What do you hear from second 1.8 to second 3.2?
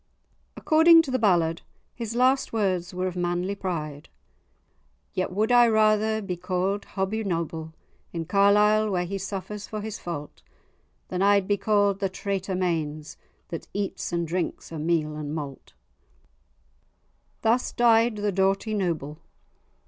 his last words were of